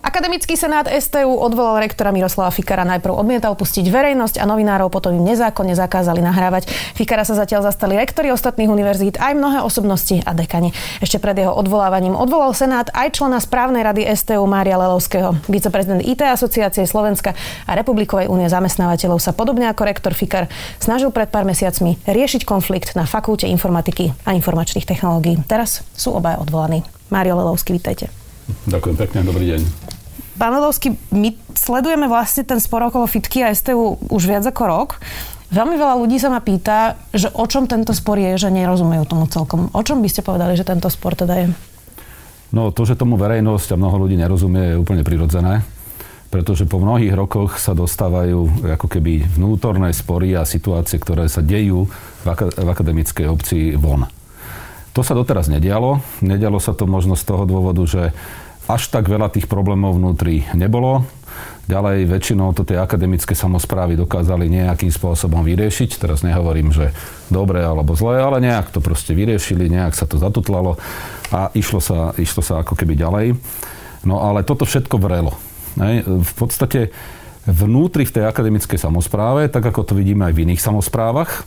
[0.00, 2.88] Akademický senát STU odvolal rektora Miroslava Fikara.
[2.88, 6.72] Najprv odmietal pustiť verejnosť a novinárov, potom im nezákonne zakázali nahrávať.
[6.96, 10.72] Fikara sa zatiaľ zastali rektori ostatných univerzít, aj mnohé osobnosti a dekani.
[11.04, 15.36] Ešte pred jeho odvolávaním odvolal senát aj člena správnej rady STU Mária Lelovského.
[15.52, 17.36] Viceprezident IT asociácie Slovenska
[17.68, 20.48] a Republikovej únie zamestnávateľov sa podobne ako rektor Fikar
[20.80, 25.36] snažil pred pár mesiacmi riešiť konflikt na fakulte informatiky a informačných technológií.
[25.44, 26.88] Teraz sú obaja odvolaní.
[27.12, 28.19] Mário Lelovský, vítajte.
[28.68, 29.60] Ďakujem pekne, dobrý deň.
[30.40, 34.90] Pán Ledovský, my sledujeme vlastne ten spor okolo Fitky a STU už viac ako rok.
[35.50, 39.26] Veľmi veľa ľudí sa ma pýta, že o čom tento spor je, že nerozumejú tomu
[39.26, 39.68] celkom.
[39.74, 41.46] O čom by ste povedali, že tento spor teda je?
[42.54, 45.66] No to, že tomu verejnosť a mnoho ľudí nerozumie, je úplne prirodzené
[46.30, 51.90] pretože po mnohých rokoch sa dostávajú ako keby vnútorné spory a situácie, ktoré sa dejú
[52.22, 52.26] v
[52.70, 54.06] akademickej obci von.
[54.94, 56.02] To sa doteraz nedialo.
[56.20, 58.10] Nedialo sa to možno z toho dôvodu, že
[58.70, 61.02] až tak veľa tých problémov vnútri nebolo.
[61.70, 66.02] Ďalej väčšinou to tie akademické samozprávy dokázali nejakým spôsobom vyriešiť.
[66.02, 66.90] Teraz nehovorím, že
[67.30, 70.74] dobre alebo zle, ale nejak to proste vyriešili, nejak sa to zatutlalo
[71.30, 73.26] a išlo sa, išlo sa ako keby ďalej.
[74.02, 75.38] No ale toto všetko vrelo.
[76.04, 76.90] V podstate
[77.46, 81.40] vnútri v tej akademickej samozpráve, tak ako to vidíme aj v iných samozprávach, e,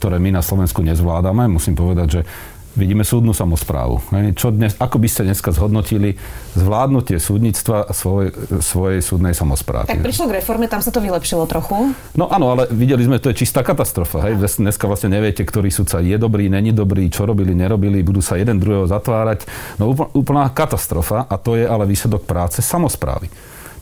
[0.00, 1.46] ktoré my na Slovensku nezvládame.
[1.46, 2.20] Musím povedať, že
[2.74, 4.02] vidíme súdnu samozprávu.
[4.34, 6.18] Čo dnes, ako by ste dneska zhodnotili
[6.58, 9.90] zvládnutie súdnictva svoj, svojej súdnej samozprávy?
[9.90, 11.94] Tak prišlo k reforme, tam sa to vylepšilo trochu.
[12.18, 14.26] No áno, ale videli sme, to je čistá katastrofa.
[14.30, 14.42] Hej?
[14.42, 18.58] Dneska vlastne neviete, ktorý súdca je dobrý, není dobrý, čo robili, nerobili, budú sa jeden
[18.58, 19.46] druhého zatvárať.
[19.78, 23.30] No úplná katastrofa a to je ale výsledok práce samozprávy.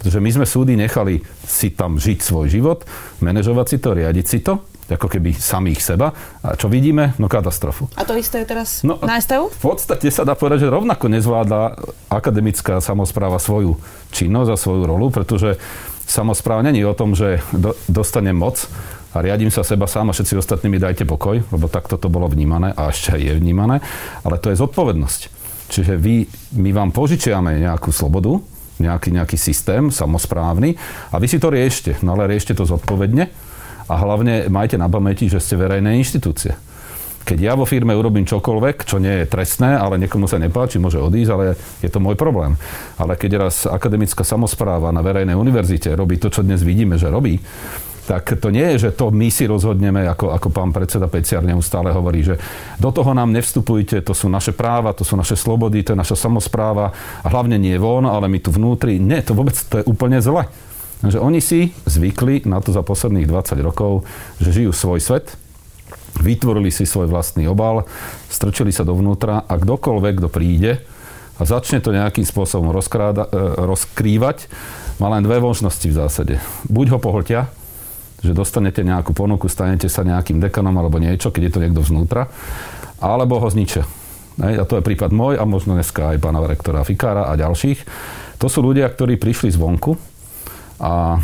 [0.03, 2.83] Pretože my sme súdy nechali si tam žiť svoj život,
[3.23, 6.12] manažovať si to, riadiť si to ako keby samých seba.
[6.45, 7.17] A čo vidíme?
[7.17, 7.89] No katastrofu.
[7.97, 9.48] A to isté je teraz no, na STU?
[9.48, 11.77] V podstate sa dá povedať, že rovnako nezvláda
[12.13, 13.81] akademická samozpráva svoju
[14.13, 15.57] činnosť a svoju rolu, pretože
[16.05, 18.69] samozpráva není o tom, že do, dostane moc
[19.13, 22.29] a riadím sa seba sám a všetci ostatní mi dajte pokoj, lebo takto to bolo
[22.29, 23.85] vnímané a ešte je vnímané,
[24.25, 25.20] ale to je zodpovednosť.
[25.73, 26.29] Čiže vy,
[26.61, 28.41] my vám požičiame nejakú slobodu,
[28.81, 30.77] nejaký, nejaký systém samozprávny
[31.13, 33.52] a vy si to riešte, no ale riešte to zodpovedne
[33.89, 36.55] a hlavne majte na pamäti, že ste verejné inštitúcie.
[37.23, 40.98] Keď ja vo firme urobím čokoľvek, čo nie je trestné, ale niekomu sa nepáči, môže
[40.98, 42.59] odísť, ale je to môj problém.
[42.98, 47.39] Ale keď raz akademická samozpráva na verejnej univerzite robí to, čo dnes vidíme, že robí,
[48.03, 51.95] tak to nie je, že to my si rozhodneme, ako, ako pán predseda Peciar neustále
[51.95, 52.35] hovorí, že
[52.83, 56.19] do toho nám nevstupujte, to sú naše práva, to sú naše slobody, to je naša
[56.19, 56.91] samozpráva
[57.23, 58.99] a hlavne nie von, ale my tu vnútri.
[58.99, 60.51] Nie, to vôbec to je úplne zle.
[61.02, 64.07] Takže oni si zvykli na to za posledných 20 rokov,
[64.39, 65.35] že žijú svoj svet,
[66.23, 67.90] vytvorili si svoj vlastný obal,
[68.30, 70.73] strčili sa dovnútra a kdokoľvek, kto príde
[71.36, 74.46] a začne to nejakým spôsobom rozkráda, e, rozkrývať,
[75.02, 76.35] má len dve možnosti v zásade.
[76.70, 77.51] Buď ho pohltia,
[78.23, 82.30] že dostanete nejakú ponuku, stanete sa nejakým dekanom alebo niečo, keď je to niekto vnútra,
[83.02, 83.83] alebo ho zničia.
[84.39, 87.84] A to je prípad môj a možno dneska aj pána rektora Fikára a ďalších.
[88.39, 90.11] To sú ľudia, ktorí prišli zvonku,
[90.80, 91.20] a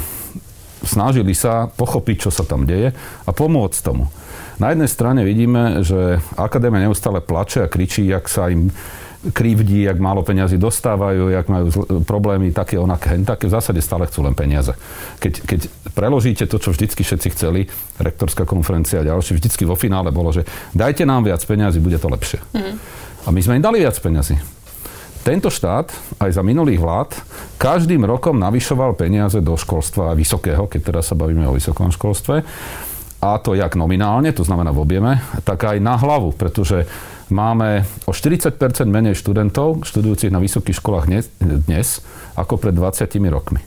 [0.85, 2.95] snažili sa pochopiť, čo sa tam deje
[3.25, 4.11] a pomôcť tomu.
[4.59, 8.75] Na jednej strane vidíme, že akadémia neustále plače a kričí, jak sa im
[9.19, 11.67] krivdí, jak málo peniazy dostávajú, jak majú
[12.07, 13.51] problémy také, onaké, také.
[13.51, 14.71] V zásade stále chcú len peniaze.
[15.19, 15.61] Keď, keď
[15.91, 17.67] preložíte to, čo vždycky všetci chceli,
[17.99, 22.07] rektorská konferencia a ďalšie, vždycky vo finále bolo, že dajte nám viac peniazy, bude to
[22.07, 22.39] lepšie.
[22.55, 22.79] Mm.
[23.27, 24.39] A my sme im dali viac peniazy.
[25.29, 25.93] Tento štát
[26.25, 27.13] aj za minulých vlád
[27.61, 32.49] každým rokom navyšoval peniaze do školstva vysokého, keď teraz sa bavíme o vysokom školstve.
[33.21, 36.89] A to jak nominálne, to znamená v objeme, tak aj na hlavu, pretože
[37.29, 38.57] máme o 40%
[38.89, 41.13] menej študentov študujúcich na vysokých školách
[41.45, 42.01] dnes
[42.33, 43.61] ako pred 20 rokmi.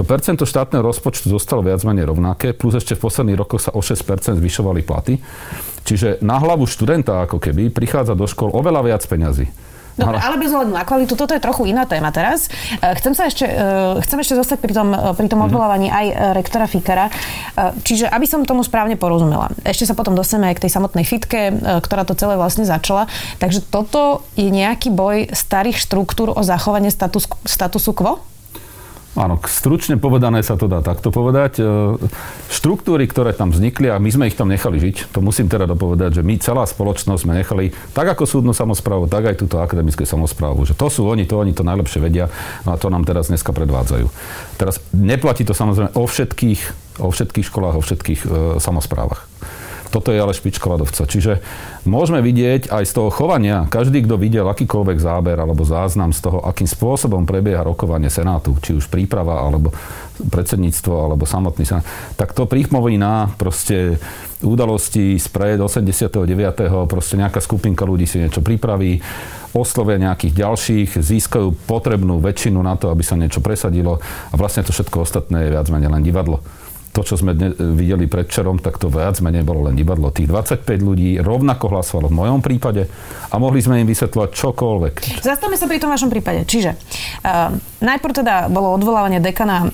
[0.00, 3.84] To percento štátneho rozpočtu zostalo viac menej rovnaké, plus ešte v posledných rokoch sa o
[3.84, 5.20] 6% zvyšovali platy.
[5.84, 9.52] Čiže na hlavu študenta ako keby prichádza do škol oveľa viac peňazí.
[9.94, 12.50] Dobre, ale bez ohľadu na kvalitu, toto je trochu iná téma teraz.
[12.82, 15.46] E, chcem sa ešte, e, chcem ešte zostať pri tom, e, pri tom mhm.
[15.50, 17.06] odvolávaní aj rektora Fikara.
[17.86, 21.54] Čiže, aby som tomu správne porozumela, ešte sa potom dostaneme aj k tej samotnej fitke,
[21.62, 23.06] ktorá to celé vlastne začala.
[23.38, 28.33] Takže toto je nejaký boj starých štruktúr o zachovanie status, statusu quo?
[29.14, 31.62] Áno, stručne povedané sa to dá takto povedať.
[31.62, 31.64] E,
[32.50, 36.18] štruktúry, ktoré tam vznikli, a my sme ich tam nechali žiť, to musím teda dopovedať,
[36.18, 40.66] že my celá spoločnosť sme nechali, tak ako súdnu samozprávu, tak aj túto akademické samozprávu,
[40.66, 42.26] že to sú oni, to oni to najlepšie vedia,
[42.66, 44.10] no a to nám teraz dneska predvádzajú.
[44.58, 46.60] Teraz neplatí to samozrejme o všetkých,
[46.98, 48.28] o všetkých školách, o všetkých e,
[48.58, 49.30] samozprávach.
[49.94, 51.06] Toto je ale špička ľadovca.
[51.06, 51.38] Čiže
[51.86, 56.42] môžeme vidieť aj z toho chovania, každý, kto videl akýkoľvek záber alebo záznam z toho,
[56.42, 59.70] akým spôsobom prebieha rokovanie Senátu, či už príprava alebo
[60.18, 61.86] predsedníctvo alebo samotný senát,
[62.18, 64.02] tak to pripomína proste
[64.42, 66.26] udalosti spred 89.
[66.90, 68.98] proste nejaká skupinka ľudí si niečo pripraví,
[69.54, 74.74] oslovia nejakých ďalších, získajú potrebnú väčšinu na to, aby sa niečo presadilo a vlastne to
[74.74, 76.42] všetko ostatné je viac menej len divadlo
[76.94, 80.14] to, čo sme dne, videli predčerom, tak to viac menej bolo len divadlo.
[80.14, 82.86] Tých 25 ľudí rovnako hlasovalo v mojom prípade
[83.28, 84.94] a mohli sme im vysvetľovať čokoľvek.
[85.26, 86.46] Zastavme sa pri tom vašom prípade.
[86.46, 86.78] Čiže
[87.26, 87.50] uh,
[87.84, 89.70] najprv teda bolo odvolávanie dekana uh,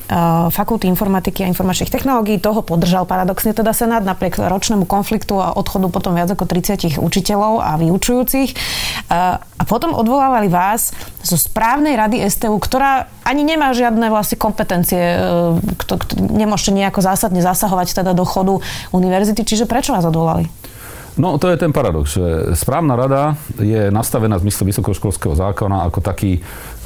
[0.51, 2.43] Fakulty informatiky a informačných technológií.
[2.43, 7.63] Toho podržal paradoxne teda Senát napriek ročnému konfliktu a odchodu potom viac ako 30 učiteľov
[7.63, 8.51] a vyučujúcich.
[9.07, 10.91] Uh, a potom odvolávali vás
[11.21, 15.21] zo správnej rady STU, ktorá ani nemá žiadne vlastne kompetencie,
[15.77, 18.65] kto, nemôžete nejako zásadne zasahovať teda do chodu
[18.97, 19.45] univerzity.
[19.45, 20.49] Čiže prečo vás odvolali?
[21.21, 26.01] No to je ten paradox, že správna rada je nastavená v zmysle vysokoškolského zákona ako
[26.01, 26.41] taký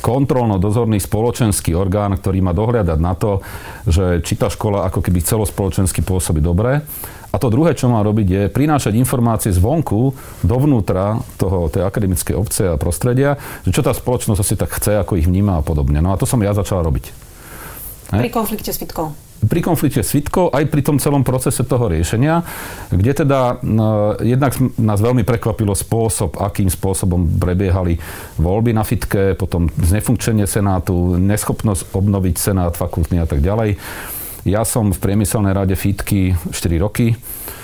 [0.04, 3.40] kontrolno-dozorný spoločenský orgán, ktorý má dohľadať na to,
[3.88, 6.84] že či tá škola ako keby celospoločensky pôsobí dobre.
[7.32, 10.12] A to druhé, čo má robiť, je prinášať informácie zvonku
[10.44, 15.18] dovnútra toho, tej akademickej obce a prostredia, že čo tá spoločnosť asi tak chce, ako
[15.18, 15.98] ich vníma a podobne.
[15.98, 17.10] No a to som ja začal robiť.
[18.14, 22.40] Pri konflikte s Fitkou pri konflikte s Fitkou, aj pri tom celom procese toho riešenia,
[22.88, 27.98] kde teda no, jednak nás veľmi prekvapilo spôsob, akým spôsobom prebiehali
[28.40, 33.76] voľby na Fitke, potom znefunkčenie Senátu, neschopnosť obnoviť Senát fakultný a tak ďalej.
[34.44, 37.63] Ja som v priemyselnej rade Fitky 4 roky Eh,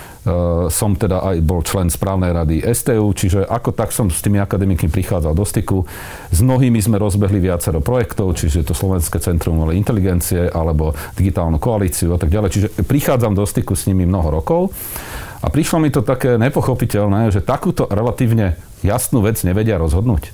[0.69, 4.85] som teda aj bol člen správnej rady STU, čiže ako tak som s tými akademikmi
[4.85, 5.81] prichádzal do styku.
[6.29, 12.21] S mnohými sme rozbehli viacero projektov, čiže to Slovenské centrum inteligencie alebo digitálnu koalíciu a
[12.21, 12.49] tak ďalej.
[12.53, 14.69] Čiže prichádzam do styku s nimi mnoho rokov.
[15.41, 20.29] A prišlo mi to také nepochopiteľné, že takúto relatívne jasnú vec nevedia rozhodnúť.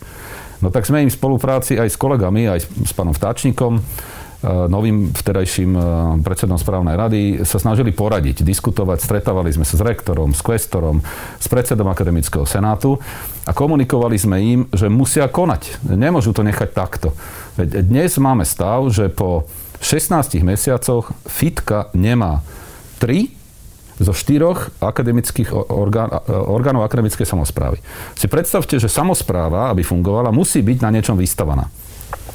[0.59, 3.79] No tak sme im v spolupráci aj s kolegami, aj s pánom Vtáčnikom,
[4.45, 5.81] novým vtedajším e,
[6.21, 11.01] predsedom správnej rady sa snažili poradiť, diskutovať, stretávali sme sa s rektorom, s kvestorom,
[11.41, 13.01] s predsedom akademického senátu
[13.49, 15.81] a komunikovali sme im, že musia konať.
[15.89, 17.17] Nemôžu to nechať takto.
[17.57, 19.49] Veď dnes máme stav, že po
[19.81, 22.45] 16 mesiacoch FITKA nemá
[23.01, 23.33] 3
[23.97, 27.81] zo štyroch akademických orgán, e, orgánov akademickej samozprávy.
[28.13, 31.73] Si predstavte, že samozpráva, aby fungovala, musí byť na niečom vystavaná.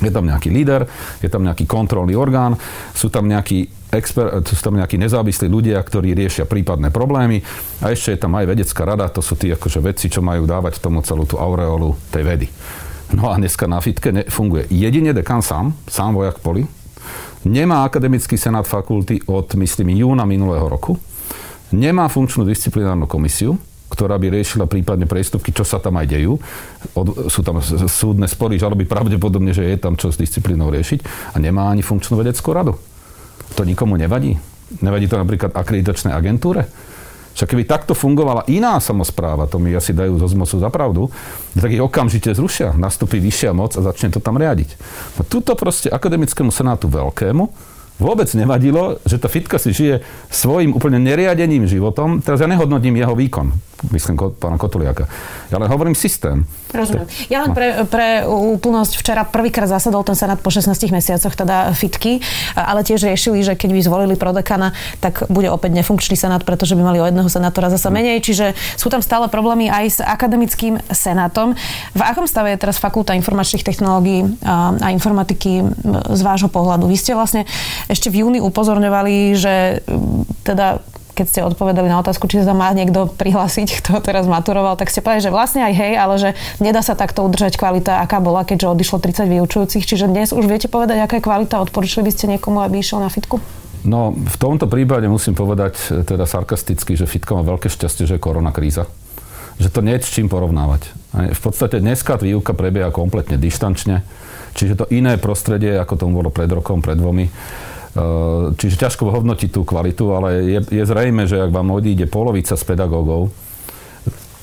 [0.03, 0.85] Je tam nejaký líder,
[1.23, 2.59] je tam nejaký kontrolný orgán,
[2.93, 7.45] sú tam nejakí exper- sú tam nejakí nezávislí ľudia, ktorí riešia prípadné problémy
[7.85, 10.83] a ešte je tam aj vedecká rada, to sú tí akože vedci, čo majú dávať
[10.83, 12.47] tomu celú tú aureolu tej vedy.
[13.13, 16.65] No a dneska na fitke funguje jedine dekan sám, sám vojak poli,
[17.45, 20.97] nemá akademický senát fakulty od, myslím, júna minulého roku,
[21.69, 23.61] nemá funkčnú disciplinárnu komisiu,
[23.93, 26.41] ktorá by riešila prípadne priestupky, čo sa tam aj dejú.
[26.97, 31.37] Od, sú tam súdne spory, žaloby pravdepodobne, že je tam čo s disciplínou riešiť a
[31.37, 32.81] nemá ani funkčnú vedeckú radu.
[33.61, 34.41] To nikomu nevadí.
[34.81, 36.65] Nevadí to napríklad akreditačnej agentúre.
[37.33, 41.03] Však keby takto fungovala iná samozpráva, to mi asi dajú zo zmocu za pravdu,
[41.57, 42.77] tak ich okamžite zrušia.
[42.77, 44.77] Nastupí vyššia moc a začne to tam riadiť.
[45.17, 47.45] No tuto proste akademickému senátu veľkému
[47.97, 52.21] vôbec nevadilo, že tá fitka si žije svojim úplne neriadeným životom.
[52.21, 53.53] Teraz ja nehodnotím jeho výkon,
[53.91, 55.11] myslím pána Kotuliaka.
[55.51, 56.47] Ja len hovorím systém.
[56.71, 57.11] Rozumiem.
[57.27, 62.23] Ja len pre, pre úplnosť včera prvýkrát zasadol ten senát po 16 mesiacoch, teda fitky,
[62.55, 64.73] ale tiež riešili, že keď by zvolili prodekana,
[65.03, 67.95] tak bude opäť nefunkčný senát, pretože by mali o jedného senátora zasa hm.
[67.99, 68.17] menej.
[68.23, 71.59] Čiže sú tam stále problémy aj s akademickým senátom.
[71.93, 75.67] V akom stave je teraz fakulta informačných technológií a informatiky
[76.15, 76.87] z vášho pohľadu?
[76.87, 77.45] Vy ste vlastne
[77.91, 79.85] ešte v júni upozorňovali, že
[80.47, 80.81] teda
[81.13, 85.05] keď ste odpovedali na otázku, či sa má niekto prihlásiť, kto teraz maturoval, tak ste
[85.05, 88.73] povedali, že vlastne aj hej, ale že nedá sa takto udržať kvalita, aká bola, keďže
[88.73, 89.85] odišlo 30 vyučujúcich.
[89.85, 91.61] Čiže dnes už viete povedať, aká je kvalita?
[91.61, 93.39] Odporúčili by ste niekomu, aby išiel na fitku?
[93.83, 98.23] No, v tomto prípade musím povedať teda sarkasticky, že fitka má veľké šťastie, že je
[98.23, 98.87] korona kríza.
[99.59, 100.87] Že to nie je s čím porovnávať.
[101.13, 104.07] V podstate dneska výuka prebieha kompletne dištančne,
[104.55, 107.27] čiže to iné prostredie, ako tomu bolo pred rokom, pred dvomi.
[107.93, 112.57] Eh, čiže ťažko hodnotiť tú kvalitu, ale je, je zrejme, že ak vám odíde polovica
[112.57, 113.29] z pedagógov,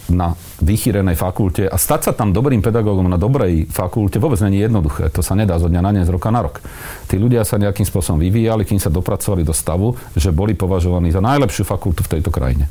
[0.10, 5.14] na vychýrenej fakulte a stať sa tam dobrým pedagógom na dobrej fakulte vôbec není jednoduché.
[5.14, 6.66] To sa nedá zo dňa na deň, z roka na rok.
[7.06, 11.22] Tí ľudia sa nejakým spôsobom vyvíjali, kým sa dopracovali do stavu, že boli považovaní za
[11.22, 12.66] najlepšiu fakultu v tejto krajine.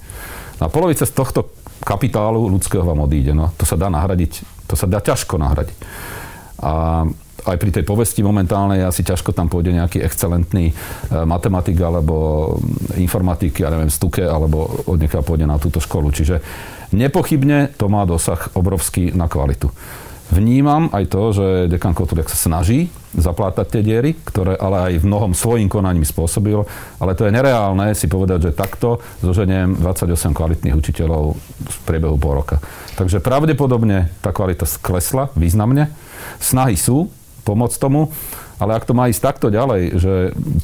[0.59, 1.55] No a polovica z tohto
[1.87, 3.31] kapitálu ľudského vám odíde.
[3.31, 5.79] No, to sa dá nahradiť, to sa dá ťažko nahradiť.
[6.59, 7.07] A
[7.49, 10.75] aj pri tej povesti momentálnej asi ťažko tam pôjde nejaký excelentný e,
[11.25, 12.57] matematik alebo
[13.01, 16.13] informatik, ja neviem, stuke, alebo od pôjde na túto školu.
[16.13, 16.45] Čiže
[16.93, 19.73] nepochybne to má dosah obrovský na kvalitu.
[20.29, 25.09] Vnímam aj to, že dekan Kotuliak sa snaží zaplátať tie diery, ktoré ale aj v
[25.09, 26.69] mnohom svojim konaním spôsobil,
[27.01, 31.33] ale to je nereálne si povedať, že takto zoženiem 28 kvalitných učiteľov
[31.65, 32.61] v priebehu pol roka.
[33.01, 35.89] Takže pravdepodobne tá kvalita klesla významne.
[36.37, 37.09] Snahy sú,
[37.49, 38.13] pomôcť tomu.
[38.61, 40.13] Ale ak to má ísť takto ďalej, že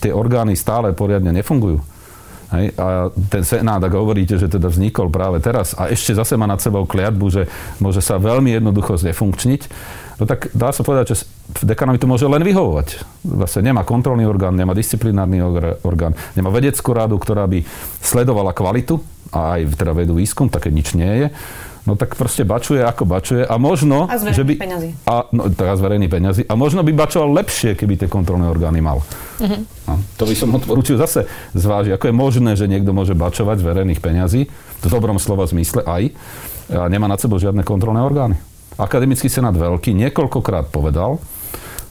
[0.04, 1.80] tie orgány stále poriadne nefungujú,
[2.54, 6.46] Hej, a ten Senát, ak hovoríte, že teda vznikol práve teraz a ešte zase má
[6.46, 7.42] nad sebou kliatbu, že
[7.82, 9.62] môže sa veľmi jednoducho znefunkčniť,
[10.20, 11.26] no tak dá sa povedať, že
[11.64, 13.02] dekanovi to môže len vyhovovať.
[13.26, 15.42] Vlastne nemá kontrolný orgán, nemá disciplinárny
[15.82, 17.64] orgán, nemá vedeckú radu, ktorá by
[18.04, 19.02] sledovala kvalitu
[19.34, 21.28] a aj teda vedú výskum, také nič nie je
[21.84, 24.08] no tak proste bačuje ako bačuje a možno...
[24.08, 24.90] A z že by, peňazí.
[25.04, 26.42] A, no, teraz verejný peňazí.
[26.48, 29.04] A možno by bačoval lepšie, keby tie kontrolné orgány mal.
[29.40, 29.60] Uh-huh.
[29.88, 33.66] No, to by som odporúčil zase zvážiť, ako je možné, že niekto môže bačovať z
[33.68, 34.48] verejných peňazí,
[34.80, 36.02] v dobrom slova zmysle aj,
[36.72, 38.40] a nemá nad sebou žiadne kontrolné orgány.
[38.80, 41.20] Akademický senát veľký niekoľkokrát povedal,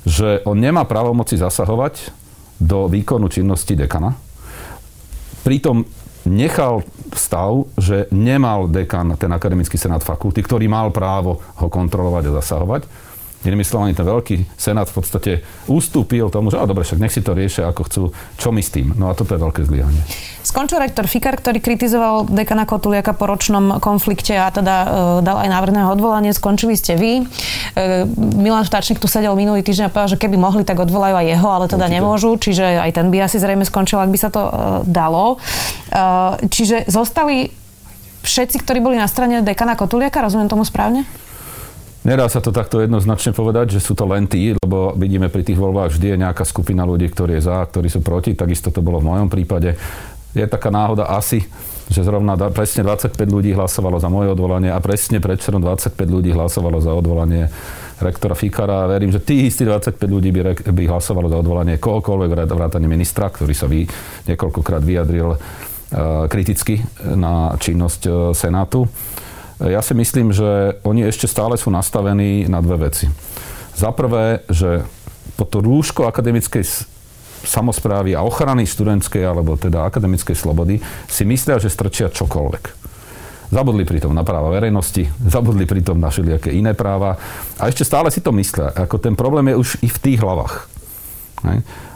[0.04, 2.12] že on nemá právomoci zasahovať
[2.60, 4.20] do výkonu činnosti dekana.
[5.48, 5.88] Pritom
[6.28, 6.84] nechal
[7.16, 12.82] stav, že nemal dekan, ten akademický senát fakulty, ktorý mal právo ho kontrolovať a zasahovať.
[13.44, 15.32] Inými slovami, ten veľký senát v podstate
[15.68, 18.02] ustúpil tomu, že a dobre, však nech si to riešia ako chcú,
[18.40, 18.96] čo my s tým.
[18.96, 20.00] No a toto je veľké zlyhanie.
[20.44, 24.88] Skončil rektor Fikar, ktorý kritizoval dekana Kotuliaka po ročnom konflikte a teda e,
[25.24, 26.36] dal aj návrh na odvolanie.
[26.36, 27.24] Skončili ste vy.
[27.24, 31.28] E, Milan Štačník tu sedel minulý týždeň a povedal, že keby mohli, tak odvolajú aj
[31.32, 31.96] jeho, ale teda Určite.
[31.96, 34.52] nemôžu, čiže aj ten by asi zrejme skončil, ak by sa to e,
[34.88, 35.36] dalo.
[35.36, 37.48] E, čiže zostali
[38.24, 41.04] všetci, ktorí boli na strane dekana Kotuliaka, rozumiem tomu správne?
[42.04, 45.56] Nedá sa to takto jednoznačne povedať, že sú to len tí, lebo vidíme pri tých
[45.56, 48.36] voľbách vždy je nejaká skupina ľudí, ktorí je za, ktorí sú proti.
[48.36, 49.80] Takisto to bolo v mojom prípade.
[50.36, 51.48] Je taká náhoda asi,
[51.88, 56.84] že zrovna presne 25 ľudí hlasovalo za moje odvolanie a presne predčerom 25 ľudí hlasovalo
[56.84, 57.48] za odvolanie
[58.04, 58.84] rektora Fikara.
[58.92, 60.42] Verím, že tých istých 25 ľudí by,
[60.76, 63.88] by hlasovalo za odvolanie kohokoľvek vrátane ministra, ktorý sa vy,
[64.28, 65.40] niekoľkokrát vyjadril uh,
[66.28, 66.84] kriticky
[67.16, 68.92] na činnosť uh, Senátu.
[69.64, 73.08] Ja si myslím, že oni ešte stále sú nastavení na dve veci.
[73.74, 74.84] Za prvé, že
[75.40, 76.68] pod to rúško akademickej
[77.44, 82.84] samozprávy a ochrany študentskej alebo teda akademickej slobody si myslia, že strčia čokoľvek.
[83.54, 87.16] Zabudli pritom na práva verejnosti, zabudli pritom na všelijaké iné práva
[87.60, 88.74] a ešte stále si to myslia.
[88.74, 90.66] Ako ten problém je už i v tých hlavách.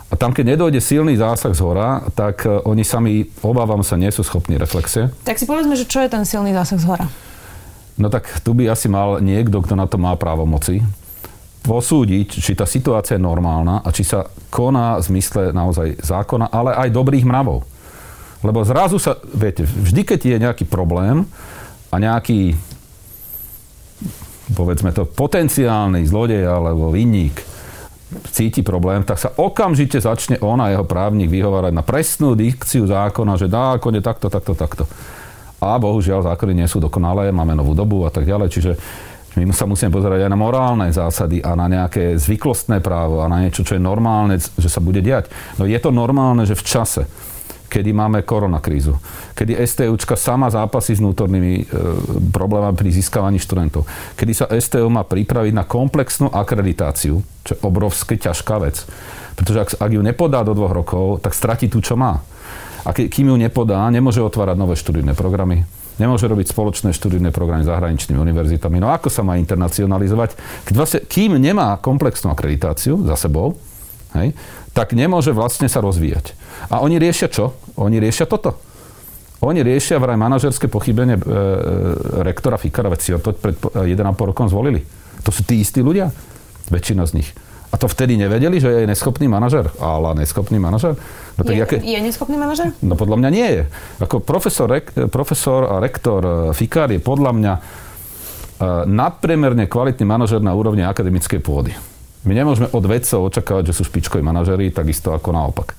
[0.08, 4.08] A tam, keď nedojde silný zásah z hora, tak e, oni sami, obávam sa, nie
[4.08, 5.12] sú schopní reflexie.
[5.28, 7.08] Tak si povedzme, že čo je ten silný zásah z hora?
[7.98, 10.86] No tak tu by asi mal niekto, kto na to má právomoci,
[11.66, 16.72] posúdiť, či tá situácia je normálna a či sa koná v zmysle naozaj zákona, ale
[16.77, 17.68] aj dobrých mravov.
[18.46, 21.27] Lebo zrazu sa, viete, vždy, keď je nejaký problém
[21.92, 22.56] a nejaký,
[24.54, 27.44] povedzme to, potenciálny zlodej alebo vinník
[28.32, 33.36] cíti problém, tak sa okamžite začne on a jeho právnik vyhovárať na presnú dikciu zákona,
[33.36, 34.84] že zákon takto, takto, takto.
[35.58, 38.72] A bohužiaľ zákony nie sú dokonalé, máme novú dobu a tak ďalej, čiže
[39.38, 43.46] my sa musíme pozerať aj na morálne zásady a na nejaké zvyklostné právo a na
[43.46, 45.30] niečo, čo je normálne, že sa bude diať.
[45.62, 47.06] No je to normálne, že v čase,
[47.70, 48.98] kedy máme koronakrízu,
[49.38, 51.64] kedy STUčka sama zápasí s vnútornými e,
[52.32, 53.86] problémami pri získavaní študentov,
[54.18, 58.88] kedy sa STU má pripraviť na komplexnú akreditáciu, čo je obrovské ťažká vec.
[59.38, 62.24] Pretože ak, ak ju nepodá do dvoch rokov, tak stratí tu, čo má.
[62.88, 65.67] A kým ju nepodá, nemôže otvárať nové študijné programy,
[66.00, 68.79] nemôže robiť spoločné študijné programy s zahraničnými univerzitami.
[68.79, 70.39] No ako sa má internacionalizovať?
[70.72, 73.60] Vlastne, kým nemá komplexnú akreditáciu za sebou,
[74.15, 74.32] hej,
[74.72, 76.32] tak nemôže vlastne sa rozvíjať.
[76.72, 77.60] A oni riešia čo?
[77.75, 78.56] Oni riešia toto.
[79.44, 81.29] Oni riešia vraj manažerské pochybenie e, e,
[82.25, 84.82] rektora Fikara, veď si ho to pred 1,5 rokom zvolili.
[85.27, 86.10] To sú tí istí ľudia,
[86.74, 87.29] väčšina z nich.
[87.68, 89.68] A to vtedy nevedeli, že je neschopný manažer?
[89.84, 90.96] Ale neschopný manažer?
[91.36, 91.78] No, tak je, jaké...
[91.84, 92.72] je neschopný manažer?
[92.80, 93.64] No podľa mňa nie je.
[94.00, 97.62] Ako profesor, rek, profesor a rektor e, Fikár je podľa mňa e,
[98.88, 101.76] nadpriemerne kvalitný manažer na úrovni akademickej pôdy.
[102.24, 105.76] My nemôžeme od vedcov očakávať, že sú špičkoví manažerí, takisto ako naopak.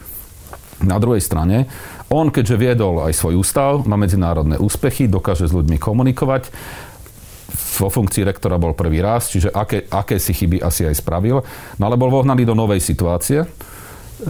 [0.85, 1.67] Na druhej strane,
[2.09, 6.49] on keďže viedol aj svoj ústav, má medzinárodné úspechy, dokáže s ľuďmi komunikovať,
[7.59, 11.43] vo funkcii rektora bol prvý raz, čiže aké, aké si chyby asi aj spravil.
[11.79, 13.43] No ale bol vohnaný do novej situácie.
[13.43, 13.49] E,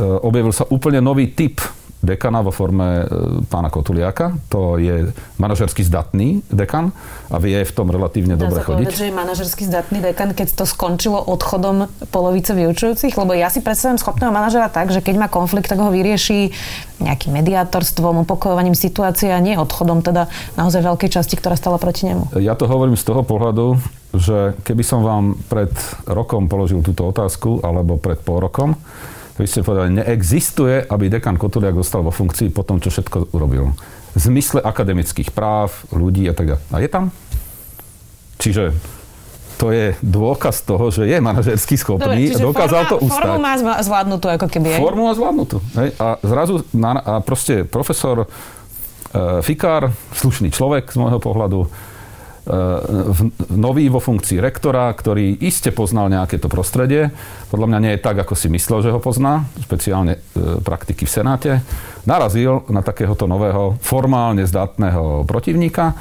[0.01, 1.61] objavil sa úplne nový typ
[1.99, 3.05] dekana vo forme e,
[3.51, 4.39] pána Kotuliaka.
[4.55, 5.11] To je
[5.43, 6.95] manažersky zdatný dekan
[7.29, 8.87] a vie v tom relatívne Dá dobre chodiť.
[8.87, 13.19] Povedať, že je manažersky zdatný dekan, keď to skončilo odchodom polovice vyučujúcich?
[13.19, 16.55] Lebo ja si predstavujem schopného manažera tak, že keď má konflikt, tak ho vyrieši
[16.99, 20.27] nejakým mediátorstvom, upokojovaním situácie a nie odchodom teda
[20.59, 22.35] naozaj veľkej časti, ktorá stala proti nemu.
[22.43, 23.79] Ja to hovorím z toho pohľadu,
[24.15, 25.71] že keby som vám pred
[26.11, 28.75] rokom položil túto otázku, alebo pred pol rokom,
[29.39, 33.71] vy ste povedali, neexistuje, aby dekan Kotuliak zostal vo funkcii po tom, čo všetko urobil.
[34.13, 36.65] V zmysle akademických práv, ľudí a tak ďalej.
[36.75, 37.05] A je tam?
[38.43, 38.75] Čiže
[39.59, 42.31] to je dôkaz toho, že je manažersky schopný.
[42.31, 43.27] Dobre, dokázal forma, to ustať.
[43.27, 44.67] Formu má zvládnutú, ako keby.
[44.79, 44.81] Aj.
[44.81, 45.59] Formu má zvládnutú.
[45.75, 45.89] Hej?
[45.99, 48.27] A zrazu na, a proste profesor e,
[49.43, 51.67] Fikár, slušný človek z môjho pohľadu,
[53.53, 57.13] nový vo funkcii rektora, ktorý iste poznal nejaké to prostredie.
[57.53, 60.21] Podľa mňa nie je tak, ako si myslel, že ho pozná, špeciálne e,
[60.65, 61.51] praktiky v Senáte.
[62.09, 65.93] Narazil na takéhoto nového formálne zdatného protivníka,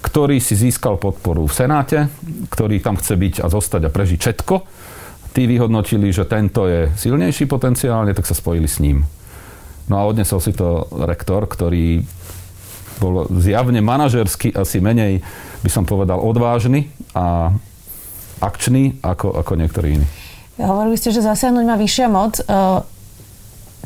[0.00, 2.08] ktorý si získal podporu v Senáte,
[2.48, 4.54] ktorý tam chce byť a zostať a prežiť všetko.
[5.36, 9.04] Tí vyhodnotili, že tento je silnejší potenciálne, tak sa spojili s ním.
[9.92, 12.00] No a odnesol si to rektor, ktorý
[13.02, 15.24] bol zjavne manažersky asi menej
[15.62, 17.54] by som povedal, odvážny a
[18.42, 20.06] akčný ako, ako niektorí iní.
[20.58, 22.44] Hovorili ste, že zasiahnuť má vyššia moc, e,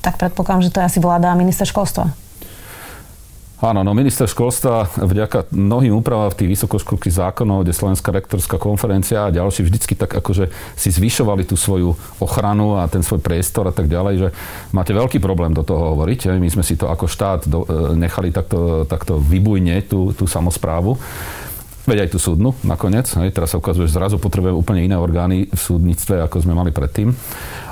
[0.01, 2.11] tak predpokladám, že to je asi vláda a minister školstva.
[3.57, 9.25] Áno, no minister školstva vďaka mnohým úpravám v tých vysokoškolských zákonov, kde Slovenská rektorská konferencia
[9.25, 13.73] a ďalší vždycky tak akože si zvyšovali tú svoju ochranu a ten svoj priestor a
[13.73, 14.29] tak ďalej, že
[14.77, 16.37] máte veľký problém do toho hovoriť.
[16.37, 21.01] My sme si to ako štát do, e, nechali takto, takto vybujne tú, tú samozprávu.
[21.87, 23.07] Veď aj tú súdnu nakoniec.
[23.15, 26.75] Hej, teraz sa ukazuje, že zrazu potrebujeme úplne iné orgány v súdnictve, ako sme mali
[26.75, 27.15] predtým.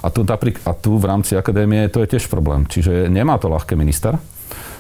[0.03, 2.63] A tu, a tu v rámci akadémie to je tiež problém.
[2.71, 4.15] Čiže nemá to ľahké minister.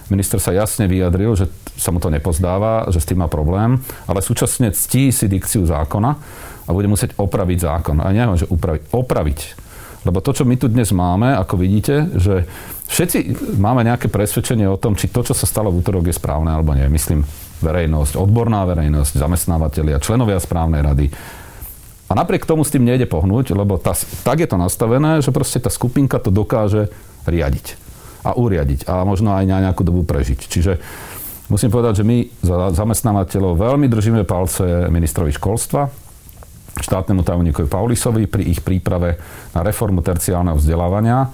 [0.07, 4.23] Minister sa jasne vyjadril, že sa mu to nepozdáva, že s tým má problém, ale
[4.23, 6.11] súčasne ctí si dikciu zákona
[6.65, 7.99] a bude musieť opraviť zákon.
[8.05, 9.41] A neviem, že upraviť, opraviť.
[10.05, 12.45] Lebo to, čo my tu dnes máme, ako vidíte, že
[12.93, 13.19] všetci
[13.57, 16.77] máme nejaké presvedčenie o tom, či to, čo sa stalo v útorok, je správne alebo
[16.77, 16.85] nie.
[16.93, 17.25] Myslím,
[17.63, 21.07] verejnosť, odborná verejnosť, zamestnávateľia, členovia správnej rady.
[22.09, 25.63] A napriek tomu s tým nejde pohnúť, lebo tá, tak je to nastavené, že proste
[25.63, 26.93] tá skupinka to dokáže
[27.25, 27.81] riadiť
[28.25, 30.41] a uriadiť a možno aj na nejakú dobu prežiť.
[30.49, 30.73] Čiže
[31.53, 35.93] musím povedať, že my za zamestnávateľov veľmi držíme palce ministrovi školstva,
[36.81, 39.21] štátnemu tajomníkovi Paulisovi pri ich príprave
[39.55, 41.31] na reformu terciálneho vzdelávania.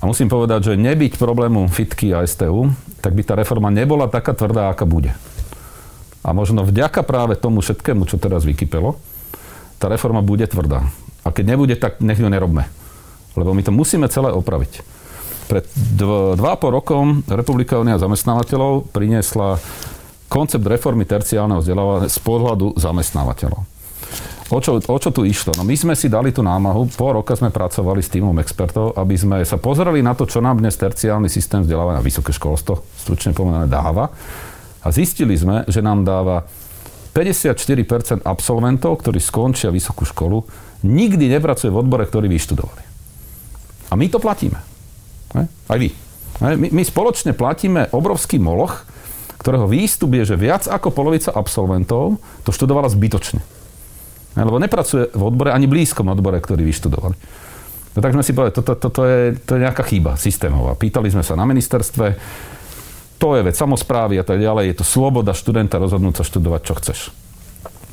[0.00, 4.34] A musím povedať, že nebyť problému FITky a STU, tak by tá reforma nebola taká
[4.34, 5.14] tvrdá, aká bude.
[6.22, 8.94] A možno vďaka práve tomu všetkému, čo teraz vykypelo,
[9.82, 10.86] tá reforma bude tvrdá.
[11.26, 12.70] A keď nebude, tak nech ju nerobme.
[13.34, 14.86] Lebo my to musíme celé opraviť.
[15.50, 15.66] Pred
[16.38, 19.58] dva po rokom Republika Unia zamestnávateľov priniesla
[20.30, 23.60] koncept reformy terciálneho vzdelávania z pohľadu zamestnávateľov.
[24.52, 25.56] O čo, o čo tu išlo?
[25.56, 29.16] No my sme si dali tú námahu, po roka sme pracovali s týmom expertov, aby
[29.16, 33.64] sme sa pozreli na to, čo nám dnes terciálny systém vzdelávania vysoké školstvo, stručne povedané,
[33.64, 34.12] dáva
[34.82, 36.44] a zistili sme, že nám dáva
[37.14, 40.42] 54% absolventov, ktorí skončia vysokú školu,
[40.82, 42.82] nikdy nepracuje v odbore, ktorý vyštudovali.
[43.92, 44.58] A my to platíme.
[45.36, 45.92] Aj vy.
[46.58, 48.88] My, spoločne platíme obrovský moloch,
[49.38, 53.42] ktorého výstup je, že viac ako polovica absolventov to študovala zbytočne.
[54.32, 57.16] Lebo nepracuje v odbore ani blízkom odbore, ktorý vyštudovali.
[57.92, 60.72] No tak sme si povedali, toto, toto je, to je nejaká chyba systémová.
[60.80, 62.16] Pýtali sme sa na ministerstve,
[63.22, 64.74] to je vec samozprávy a tak ďalej.
[64.74, 66.98] Je to sloboda študenta rozhodnúť sa študovať, čo chceš.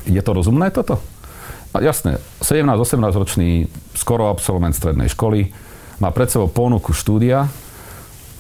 [0.09, 0.97] Je to rozumné toto?
[1.69, 5.53] A jasné, 17-18 ročný skoro absolvent strednej školy
[6.01, 7.45] má pred sebou ponuku štúdia,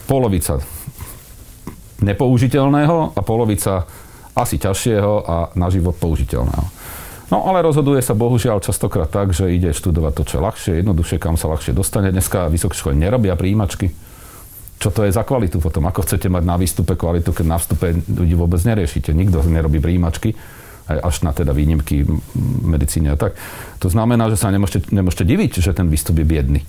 [0.09, 0.65] polovica
[2.01, 3.85] nepoužiteľného a polovica
[4.33, 6.65] asi ťažšieho a na život použiteľného.
[7.29, 11.21] No ale rozhoduje sa bohužiaľ častokrát tak, že ide študovať to, čo je ľahšie, jednoduchšie,
[11.21, 12.09] kam sa ľahšie dostane.
[12.09, 14.08] Dneska vysoké školy nerobia príjimačky
[14.79, 15.91] čo to je za kvalitu potom?
[15.91, 19.11] Ako chcete mať na výstupe kvalitu, keď na vstupe ľudí vôbec neriešite?
[19.11, 20.39] Nikto nerobí príjimačky,
[20.87, 22.07] až na teda výnimky
[22.63, 23.35] medicíne a tak.
[23.83, 26.61] To znamená, že sa nemôžete, nemôžete diviť, že ten výstup je biedný.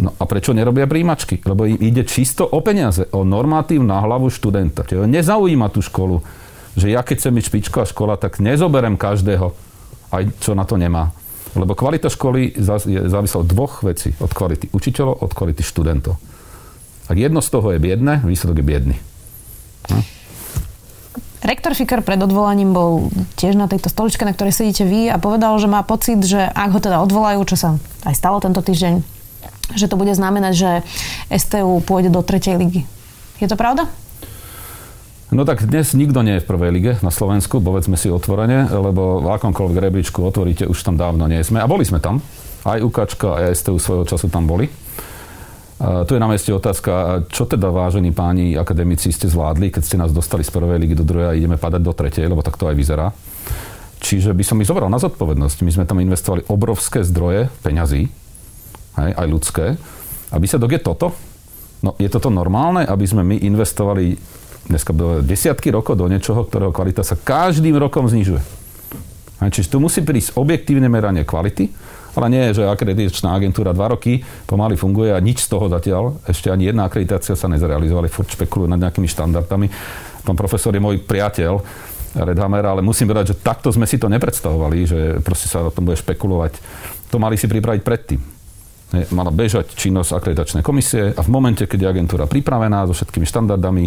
[0.00, 1.44] No a prečo nerobia príjimačky?
[1.44, 4.88] Lebo im ide čisto o peniaze, o normatív na hlavu študenta.
[4.88, 6.24] Čiže nezaujíma tú školu,
[6.72, 9.52] že ja keď chcem byť špičková škola, tak nezoberem každého,
[10.08, 11.12] aj čo na to nemá.
[11.52, 14.16] Lebo kvalita školy závisí od dvoch vecí.
[14.22, 16.29] Od kvality učiteľov, od kvality študentov.
[17.10, 18.96] Ak jedno z toho je biedne, výsledok je biedný.
[19.90, 20.06] Hm?
[21.42, 25.58] Rektor Fikar pred odvolaním bol tiež na tejto stoličke, na ktorej sedíte vy a povedal,
[25.58, 27.68] že má pocit, že ak ho teda odvolajú, čo sa
[28.06, 29.02] aj stalo tento týždeň,
[29.74, 30.70] že to bude znamenať, že
[31.34, 32.86] STU pôjde do tretej ligy.
[33.42, 33.90] Je to pravda?
[35.34, 39.18] No tak dnes nikto nie je v prvej lige na Slovensku, povedzme si otvorene, lebo
[39.18, 41.58] v akomkoľvek rebríčku otvoríte, už tam dávno nie sme.
[41.58, 42.22] A boli sme tam.
[42.66, 44.70] Aj UKčka, aj STU svojho času tam boli.
[45.80, 50.12] Tu je na mieste otázka, čo teda vážení páni akademici ste zvládli, keď ste nás
[50.12, 52.76] dostali z prvej ligy do druhej a ideme padať do tretej, lebo tak to aj
[52.76, 53.16] vyzerá.
[54.04, 55.64] Čiže by som ich zobral na zodpovednosť.
[55.64, 58.12] My sme tam investovali obrovské zdroje peňazí,
[59.00, 59.66] aj, aj ľudské.
[60.28, 61.16] A výsledok je toto.
[61.80, 64.20] No, je toto normálne, aby sme my investovali
[64.68, 64.92] dneska
[65.24, 68.44] desiatky rokov do niečoho, ktorého kvalita sa každým rokom znižuje.
[69.40, 71.72] Čiže tu musí prísť objektívne meranie kvality
[72.16, 76.50] ale nie, že akreditačná agentúra dva roky pomaly funguje a nič z toho zatiaľ, ešte
[76.50, 79.66] ani jedna akreditácia sa nezrealizovali, furt špekulujú nad nejakými štandardami.
[80.26, 81.62] Pán profesor je môj priateľ,
[82.10, 85.86] Redhammer, ale musím povedať, že takto sme si to nepredstavovali, že proste sa o tom
[85.86, 86.58] bude špekulovať.
[87.14, 88.39] To mali si pripraviť predtým
[89.14, 93.84] mala bežať činnosť akreditačnej komisie a v momente, keď je agentúra pripravená so všetkými štandardami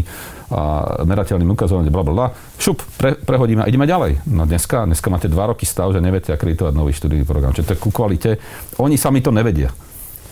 [0.53, 0.61] a
[1.03, 4.23] merateľným ukazovaním, bla, bla, šup, pre, prehodíme a ideme ďalej.
[4.31, 7.51] No dneska, dneska máte dva roky stav, že neviete akreditovať nový študijný program.
[7.51, 8.39] Čiže to je ku kvalite.
[8.79, 9.71] Oni sami to nevedia.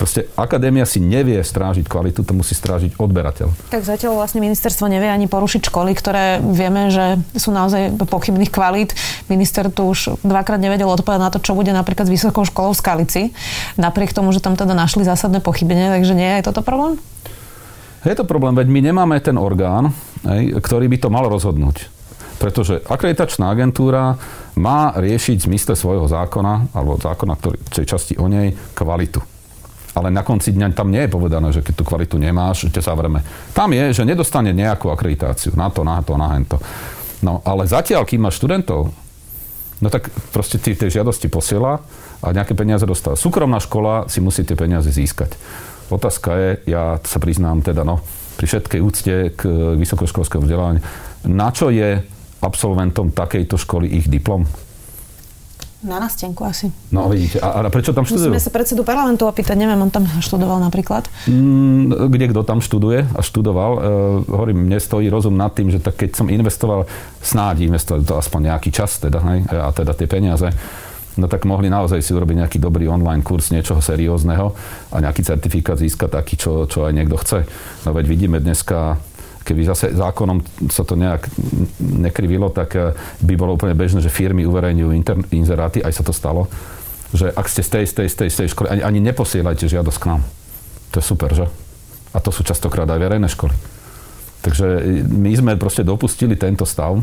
[0.02, 3.70] Proste akadémia si nevie strážiť kvalitu, to musí strážiť odberateľ.
[3.70, 8.98] Tak zatiaľ vlastne ministerstvo nevie ani porušiť školy, ktoré vieme, že sú naozaj pochybných kvalít.
[9.30, 12.82] Minister tu už dvakrát nevedel odpovedať na to, čo bude napríklad s vysokou školou v
[12.82, 13.22] Skalici,
[13.78, 16.98] napriek tomu, že tam teda našli zásadné pochybenie, takže nie je toto problém?
[18.02, 19.94] Je to problém, veď my nemáme ten orgán,
[20.58, 21.94] ktorý by to mal rozhodnúť.
[22.42, 24.18] Pretože akreditačná agentúra
[24.58, 29.22] má riešiť v zmysle svojho zákona, alebo zákona, ktorý, časti o nej, kvalitu
[29.92, 33.24] ale na konci dňa tam nie je povedané, že keď tú kvalitu nemáš, ťa zavreme.
[33.52, 36.58] Tam je, že nedostane nejakú akreditáciu na to, na to, na hento.
[37.20, 38.90] No ale zatiaľ, kým máš študentov,
[39.82, 41.84] no tak proste tie, tie žiadosti posiela
[42.24, 43.20] a nejaké peniaze dostáva.
[43.20, 45.36] Súkromná škola si musí tie peniaze získať.
[45.92, 48.00] Otázka je, ja sa priznám teda, no,
[48.40, 49.42] pri všetkej úcte k
[49.76, 50.82] vysokoškolskému vzdelávaniu,
[51.28, 52.00] na čo je
[52.42, 54.48] absolventom takejto školy ich diplom?
[55.82, 56.70] Na nástenku asi.
[56.94, 58.30] No vidíte, a, a prečo tam študujú?
[58.30, 61.10] Musíme sa predsedu parlamentu opýtať, neviem, on tam študoval napríklad.
[61.26, 63.72] Mm, kde kto tam študuje a študoval.
[63.74, 63.80] E,
[64.30, 66.86] hovorím, mne stojí rozum nad tým, že tak keď som investoval,
[67.26, 70.54] snáď investoval to aspoň nejaký čas teda, hej, a teda tie peniaze,
[71.18, 74.54] no tak mohli naozaj si urobiť nejaký dobrý online kurz niečoho seriózneho
[74.94, 77.50] a nejaký certifikát získať taký, čo, čo aj niekto chce.
[77.84, 79.02] No veď vidíme dneska
[79.42, 81.26] keby zase zákonom sa to nejak
[81.82, 84.92] nekrivilo, tak eh, by bolo úplne bežné, že firmy uverejňujú
[85.34, 86.48] inzeráty, aj sa to stalo,
[87.12, 89.68] že ak ste z tej, z tej, z tej, z tej školy, ani, ani neposielajte
[89.68, 90.22] žiadosť k nám.
[90.92, 91.46] To je super, že?
[92.12, 93.56] A to sú častokrát aj verejné školy.
[94.46, 97.02] Takže eh, my sme proste dopustili tento stav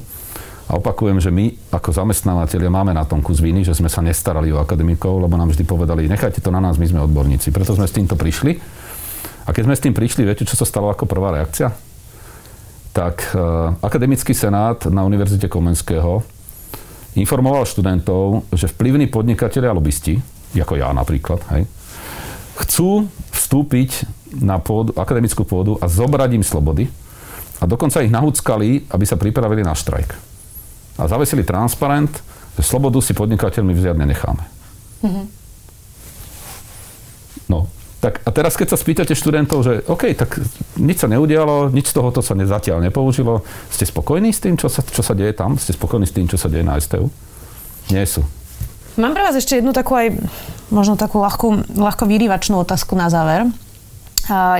[0.68, 4.53] a opakujem, že my ako zamestnávateľia máme na tom kus viny, že sme sa nestarali
[4.53, 7.48] o akademikov, lebo nám vždy povedali, nechajte to na nás, my sme odborníci.
[7.48, 8.61] Preto sme s týmto prišli.
[9.48, 11.88] A keď sme s tým prišli, viete, čo sa stalo ako prvá reakcia?
[12.99, 13.39] Tak e,
[13.79, 16.27] Akademický senát na Univerzite Komenského
[17.15, 20.19] informoval študentov, že vplyvní podnikatelia a lobbysti,
[20.59, 21.63] ako ja napríklad, hej,
[22.59, 24.03] chcú vstúpiť
[24.43, 26.91] na pôdu, akademickú pôdu a zobrať im slobody
[27.63, 30.19] a dokonca ich nahúckali, aby sa pripravili na štrajk.
[30.99, 32.11] A zavesili transparent,
[32.59, 34.45] že slobodu si podnikateľmi vziať nenecháme.
[35.07, 35.25] Mm-hmm.
[37.47, 40.39] No, tak a teraz, keď sa spýtate študentov, že OK, tak
[40.79, 43.43] nič sa neudialo, nič z tohoto sa zatiaľ nepoužilo,
[43.75, 45.59] ste spokojní s tým, čo sa, čo sa deje tam?
[45.59, 47.11] Ste spokojní s tým, čo sa deje na STU?
[47.91, 48.23] Nie sú.
[48.99, 50.15] Mám pre vás ešte jednu takú aj,
[50.71, 53.47] možno takú ľahkú, ľahko vyrývačnú otázku na záver.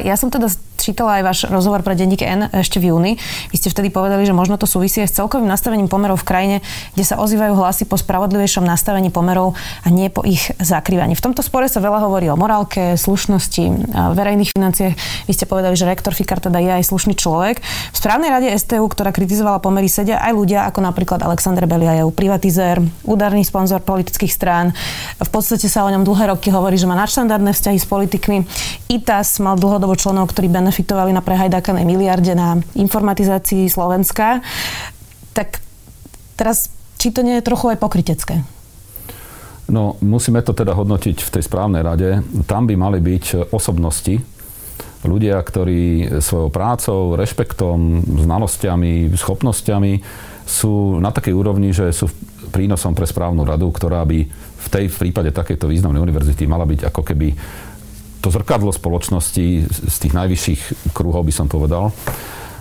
[0.03, 0.51] Ja som teda
[0.89, 3.21] čítala aj váš rozhovor pre denník N ešte v júni.
[3.53, 6.57] Vy ste vtedy povedali, že možno to súvisí aj s celkovým nastavením pomerov v krajine,
[6.97, 9.53] kde sa ozývajú hlasy po spravodlivejšom nastavení pomerov
[9.85, 11.13] a nie po ich zakrývaní.
[11.13, 14.95] V tomto spore sa veľa hovorí o morálke, slušnosti, verejných financiách.
[15.29, 17.61] Vy ste povedali, že rektor Fikar teda je aj slušný človek.
[17.93, 22.81] V správnej rade STU, ktorá kritizovala pomery, sedia aj ľudia ako napríklad Alexander Beliajev, privatizér,
[23.05, 24.73] údarný sponzor politických strán.
[25.21, 28.39] V podstate sa o ňom dlhé roky hovorí, že má nadštandardné vzťahy s politikmi.
[28.89, 34.47] ITAS mal dlhodobo členov, ktorí benefitujú profitovali na prehajdákanej miliarde na informatizácii Slovenska.
[35.35, 35.59] Tak
[36.39, 36.71] teraz,
[37.03, 38.47] či to nie je trochu aj pokrytecké?
[39.67, 42.23] No, musíme to teda hodnotiť v tej správnej rade.
[42.47, 44.23] Tam by mali byť osobnosti,
[45.03, 49.93] ľudia, ktorí svojou prácou, rešpektom, znalosťami, schopnosťami
[50.47, 52.07] sú na takej úrovni, že sú
[52.55, 56.87] prínosom pre správnu radu, ktorá by v tej v prípade takejto významnej univerzity mala byť
[56.87, 57.35] ako keby
[58.19, 61.95] to zrkadlo spoločnosti z tých najvyšších kruhov, by som povedal.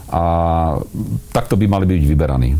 [0.08, 0.24] A
[1.36, 2.52] takto by mali byť vyberaní.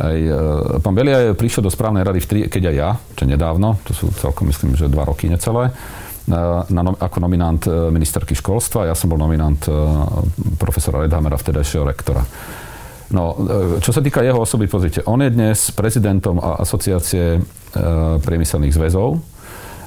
[0.00, 3.76] Aj, e, pán Belia prišiel do správnej rady, v tri, keď aj ja, čo nedávno,
[3.84, 5.74] to sú celkom myslím, že dva roky necelé,
[6.30, 8.86] na, na, ako nominant ministerky školstva.
[8.86, 9.66] Ja som bol nominant
[10.62, 12.22] profesora Redhamera, vtedajšieho rektora.
[13.10, 13.34] No,
[13.82, 17.42] čo sa týka jeho osoby, pozrite, on je dnes prezidentom asociácie
[18.22, 19.18] priemyselných zväzov,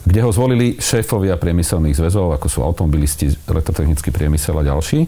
[0.04, 5.08] kde ho zvolili šéfovia priemyselných zväzov, ako sú automobilisti, elektrotechnický priemysel a ďalší.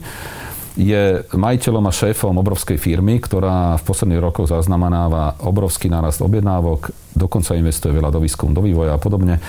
[0.75, 7.55] Je majiteľom a šéfom obrovskej firmy, ktorá v posledných rokoch zaznamenáva obrovský nárast objednávok, dokonca
[7.55, 9.39] investuje veľa do výskumu, do vývoja a podobne.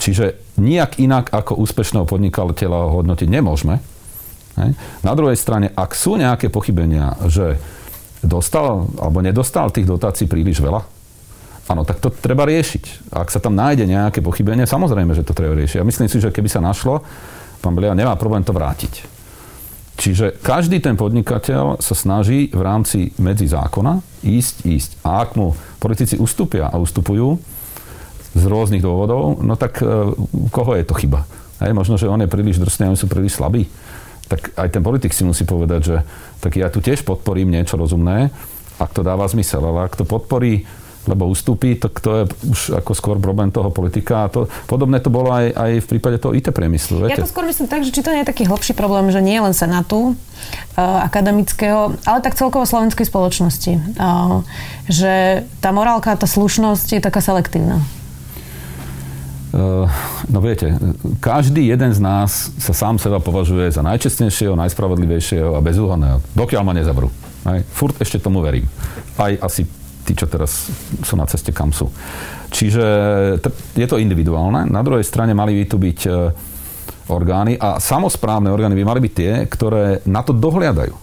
[0.00, 3.84] Čiže nijak inak ako úspešného podnikateľa ho hodnotiť nemôžeme.
[5.04, 7.60] Na druhej strane, ak sú nejaké pochybenia, že
[8.24, 10.84] dostal alebo nedostal tých dotácií príliš veľa,
[11.70, 13.14] Áno, tak to treba riešiť.
[13.14, 15.78] Ak sa tam nájde nejaké pochybenie, samozrejme, že to treba riešiť.
[15.78, 17.06] A myslím si, že keby sa našlo,
[17.62, 19.22] pán Belia nemá problém to vrátiť.
[20.02, 24.90] Čiže každý ten podnikateľ sa snaží v rámci medzi zákona ísť, ísť.
[25.06, 27.38] A ak mu politici ustúpia a ustupujú
[28.32, 30.10] z rôznych dôvodov, no tak uh,
[30.50, 31.22] koho je to chyba?
[31.62, 33.70] Hej, možno, že on je príliš drsný a oni sú príliš slabí.
[34.26, 35.96] Tak aj ten politik si musí povedať, že
[36.42, 38.34] tak ja tu tiež podporím niečo rozumné,
[38.82, 39.62] ak to dáva zmysel.
[39.62, 40.66] Ale ak to podporí
[41.06, 44.26] lebo ustúpi, tak to je už ako skôr problém toho politika.
[44.26, 47.02] A to, podobné to bolo aj, aj v prípade toho IT priemyslu.
[47.02, 47.18] Viete?
[47.18, 49.38] Ja to skôr myslím tak, že či to nie je taký hlbší problém, že nie
[49.42, 53.98] len Senátu, uh, akademického, ale tak celkovo slovenskej spoločnosti.
[53.98, 54.46] Uh,
[54.86, 57.82] že tá morálka, tá slušnosť je taká selektívna.
[59.52, 59.84] Uh,
[60.32, 60.72] no viete,
[61.20, 66.72] každý jeden z nás sa sám seba považuje za najčestnejšieho, najspravodlivejšieho a bezúhonného, dokiaľ ma
[66.72, 67.12] nezabrú.
[67.44, 68.64] Aj, furt ešte tomu verím.
[69.20, 69.68] Aj asi
[70.02, 70.70] tí, čo teraz
[71.02, 71.90] sú na ceste, kam sú.
[72.52, 72.84] Čiže
[73.78, 74.68] je to individuálne.
[74.68, 76.10] Na druhej strane mali by tu byť e,
[77.08, 80.94] orgány a samozprávne orgány by mali byť tie, ktoré na to dohliadajú.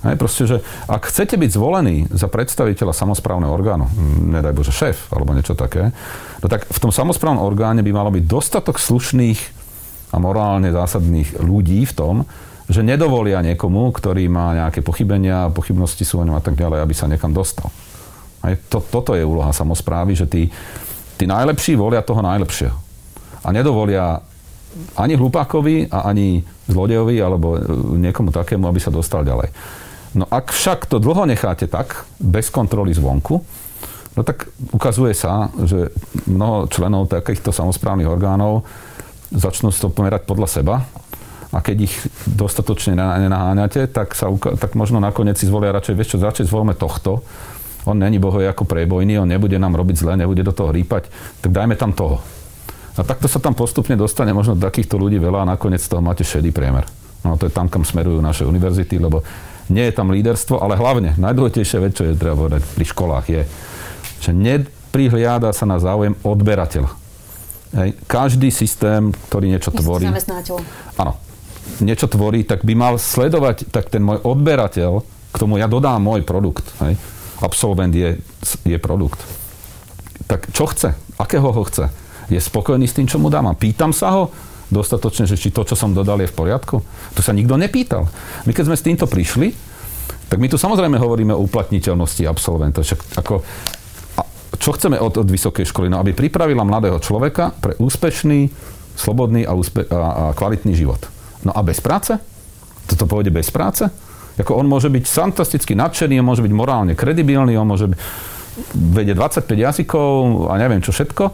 [0.00, 0.56] Hej, proste, že
[0.88, 3.84] ak chcete byť zvolený za predstaviteľa samozprávneho orgánu,
[4.32, 5.92] nedaj Bože šéf alebo niečo také,
[6.40, 9.40] no tak v tom samozprávnom orgáne by malo byť dostatok slušných
[10.10, 12.14] a morálne zásadných ľudí v tom,
[12.70, 16.94] že nedovolia niekomu, ktorý má nejaké pochybenia, pochybnosti sú o ňom a tak ďalej, aby
[16.96, 17.68] sa niekam dostal.
[18.40, 20.48] Aj to, toto je úloha samozprávy, že tí,
[21.20, 22.76] tí najlepší volia toho najlepšieho.
[23.44, 24.20] A nedovolia
[24.96, 27.60] ani hlupákovi a ani zlodejovi alebo e,
[27.98, 29.50] niekomu takému, aby sa dostal ďalej.
[30.14, 33.42] No ak však to dlho necháte tak, bez kontroly zvonku,
[34.14, 35.90] no tak ukazuje sa, že
[36.26, 38.66] mnoho členov takýchto samozprávnych orgánov
[39.30, 40.76] začnú to pomerať podľa seba
[41.50, 41.94] a keď ich
[42.26, 47.22] dostatočne nenaháňate, tak, sa, tak možno nakoniec si zvolia radšej, vieš čo, radšej zvolme tohto,
[47.84, 51.08] on není bohoj ako prebojný, on nebude nám robiť zle, nebude do toho rýpať,
[51.40, 52.20] tak dajme tam toho.
[52.98, 56.52] A takto sa tam postupne dostane možno takýchto ľudí veľa a nakoniec toho máte šedý
[56.52, 56.84] priemer.
[57.24, 59.24] No to je tam, kam smerujú naše univerzity, lebo
[59.72, 63.42] nie je tam líderstvo, ale hlavne najdôležitejšia vec, čo je treba povedať pri školách, je,
[64.20, 66.90] že neprihliada sa na záujem odberateľa.
[67.70, 67.94] Hej.
[68.10, 70.10] Každý systém, ktorý niečo tvorí...
[70.98, 71.14] Áno.
[71.78, 76.26] Niečo tvorí, tak by mal sledovať, tak ten môj odberateľ, k tomu ja dodám môj
[76.26, 76.66] produkt.
[76.82, 76.98] Hej
[77.40, 78.20] absolvent je,
[78.64, 79.20] je produkt.
[80.28, 80.94] Tak čo chce?
[81.18, 81.90] Akého ho chce?
[82.30, 83.50] Je spokojný s tým, čo mu dám?
[83.50, 84.30] A pýtam sa ho
[84.70, 86.78] dostatočne, že či to, čo som dodal, je v poriadku?
[87.18, 88.06] To sa nikto nepýtal.
[88.46, 89.50] My keď sme s týmto prišli,
[90.30, 92.86] tak my tu samozrejme hovoríme o uplatniteľnosti absolventa.
[92.86, 93.42] Však ako,
[94.62, 95.90] čo chceme od, od vysokej školy?
[95.90, 98.46] No, aby pripravila mladého človeka pre úspešný,
[98.94, 101.02] slobodný a, úspe- a, a kvalitný život.
[101.42, 102.14] No a bez práce?
[102.86, 103.90] Toto pôjde bez práce?
[104.38, 107.90] Ako on môže byť fantasticky nadšený, on môže byť morálne kredibilný, on môže
[108.74, 110.12] vedieť 25 jazykov
[110.52, 111.24] a neviem čo všetko,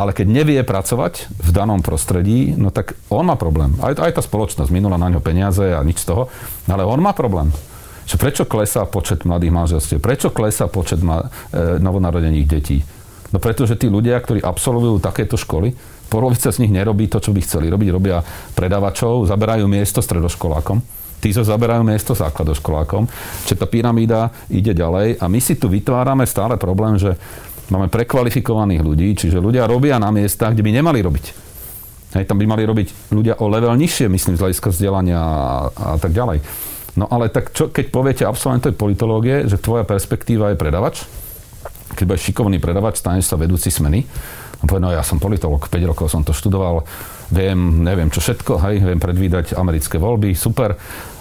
[0.00, 3.76] ale keď nevie pracovať v danom prostredí, no tak on má problém.
[3.84, 6.32] Aj, aj tá spoločnosť minula na ňo peniaze a nič z toho,
[6.72, 7.52] ale on má problém.
[8.08, 9.98] Čo, prečo klesá počet mladých manželstiev?
[10.00, 12.80] Prečo klesá počet ma, e, novonarodených detí?
[13.30, 15.70] No pretože tí ľudia, ktorí absolvujú takéto školy,
[16.10, 17.88] polovica z nich nerobí to, čo by chceli robiť.
[17.94, 18.18] Robia
[18.58, 23.06] predávačov, zaberajú miesto stredoškolákom tí sa zaberajú miesto základoškolákom.
[23.46, 27.14] Čiže tá pyramída ide ďalej a my si tu vytvárame stále problém, že
[27.70, 31.26] máme prekvalifikovaných ľudí, čiže ľudia robia na miestach, kde by nemali robiť.
[32.18, 35.96] Hej, tam by mali robiť ľudia o level nižšie, myslím, z hľadiska vzdelania a, a
[36.02, 36.42] tak ďalej.
[36.98, 41.06] No ale tak čo, keď poviete absolventovi politológie, že tvoja perspektíva je predavač,
[41.94, 44.02] keď budeš šikovný predavač, staneš sa vedúci smeny,
[44.60, 46.84] a povie, no ja som politolog, 5 rokov som to študoval,
[47.32, 50.76] viem, neviem čo všetko, hej, viem predvídať americké voľby, super.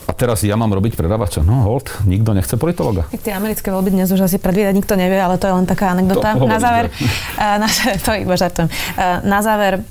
[0.10, 1.46] A teraz ja mám robiť predavača.
[1.46, 3.06] No hold, nikto nechce politologa.
[3.14, 6.34] Tie americké voľby dnes už asi predvídať nikto nevie, ale to je len taká anekdota.
[6.34, 7.70] na záver, uh, na,
[8.02, 8.74] to iba žartujem.
[8.98, 9.86] Uh, na záver,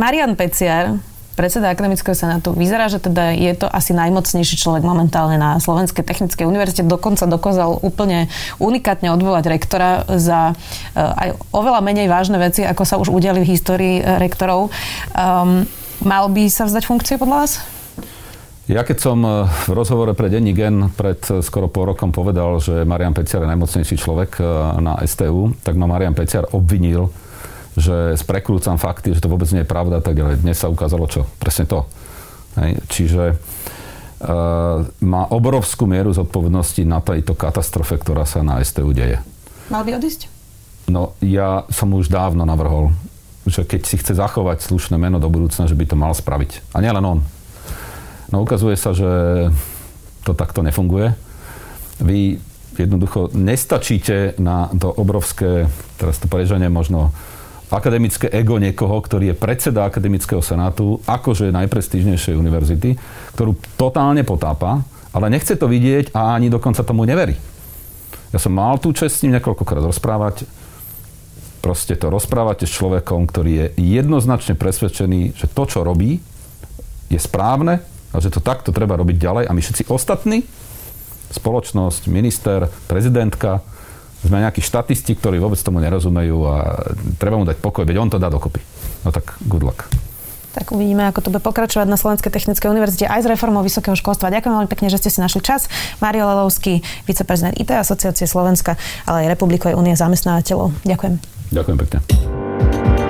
[0.00, 0.96] Marian Peciar
[1.36, 2.56] predseda Akademického senátu.
[2.56, 6.80] Vyzerá, že teda je to asi najmocnejší človek momentálne na Slovenskej technickej univerzite.
[6.80, 12.96] Dokonca dokázal úplne unikátne odvolať rektora za uh, aj oveľa menej vážne veci, ako sa
[12.96, 14.72] už udiali v histórii rektorov.
[15.12, 15.68] Um,
[16.00, 17.75] mal by sa vzdať funkcie podľa vás?
[18.66, 23.14] Ja keď som v rozhovore pre Denní Gen pred skoro pol rokom povedal, že Marian
[23.14, 24.42] Peciar je najmocnejší človek
[24.82, 27.06] na STU, tak ma Marian Peciar obvinil,
[27.78, 30.42] že sprekrúcam fakty, že to vôbec nie je pravda, tak ďalej.
[30.42, 31.30] Dnes sa ukázalo čo?
[31.38, 31.86] Presne to.
[32.58, 32.82] Hej.
[32.90, 39.22] Čiže uh, má obrovskú mieru zodpovednosti na tejto katastrofe, ktorá sa na STU deje.
[39.70, 40.26] Mal by odísť?
[40.90, 42.90] No, ja som už dávno navrhol,
[43.46, 46.74] že keď si chce zachovať slušné meno do budúcna, že by to mal spraviť.
[46.74, 47.20] A nielen on.
[48.34, 49.06] No ukazuje sa, že
[50.26, 51.14] to takto nefunguje.
[52.02, 52.42] Vy
[52.76, 57.14] jednoducho nestačíte na to obrovské, teraz to preženie možno
[57.70, 62.94] akademické ego niekoho, ktorý je predseda akademického senátu, akože najprestížnejšej univerzity,
[63.34, 67.34] ktorú totálne potápa, ale nechce to vidieť a ani dokonca tomu neverí.
[68.30, 70.46] Ja som mal tú čest s ním niekoľkokrát rozprávať.
[71.64, 73.66] Proste to rozprávate s človekom, ktorý je
[73.98, 76.22] jednoznačne presvedčený, že to, čo robí,
[77.10, 77.82] je správne
[78.16, 80.48] a že to takto treba robiť ďalej a my všetci ostatní,
[81.36, 83.60] spoločnosť, minister, prezidentka,
[84.24, 86.56] sme nejakí štatisti, ktorí vôbec tomu nerozumejú a
[87.20, 88.58] treba mu dať pokoj, veď on to dá dokopy.
[89.04, 89.86] No tak good luck.
[90.56, 94.32] Tak uvidíme, ako to bude pokračovať na Slovenskej technickej univerzite aj s reformou vysokého školstva.
[94.32, 95.68] Ďakujem veľmi pekne, že ste si našli čas.
[96.00, 100.72] Mario Lelovský, viceprezident IT Asociácie Slovenska, ale aj Republikovej únie zamestnávateľov.
[100.88, 101.20] Ďakujem.
[101.52, 102.45] Ďakujem pekne.